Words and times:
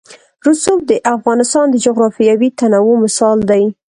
رسوب 0.47 0.79
د 0.87 0.91
افغانستان 1.15 1.65
د 1.71 1.75
جغرافیوي 1.85 2.49
تنوع 2.59 2.95
مثال 3.05 3.37
دی. 3.51 3.63